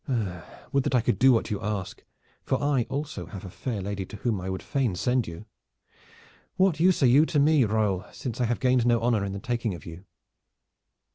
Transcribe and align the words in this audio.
Would 0.71 0.83
that 0.85 0.95
I 0.95 1.01
could 1.01 1.19
do 1.19 1.31
what 1.31 1.51
you 1.51 1.61
ask, 1.61 2.03
for 2.43 2.59
I 2.59 2.87
also 2.89 3.27
have 3.27 3.45
a 3.45 3.51
fair 3.51 3.81
lady 3.83 4.03
to 4.07 4.15
whom 4.17 4.41
I 4.41 4.49
would 4.49 4.63
fain 4.63 4.95
send 4.95 5.27
you. 5.27 5.45
What 6.55 6.79
use 6.79 7.03
are 7.03 7.05
you 7.05 7.23
to 7.27 7.37
me, 7.37 7.65
Raoul, 7.65 8.05
since 8.11 8.41
I 8.41 8.45
have 8.45 8.59
gained 8.59 8.83
no 8.87 8.99
honor 8.99 9.23
in 9.23 9.33
the 9.33 9.39
taking 9.39 9.75
of 9.75 9.85
you? 9.85 10.05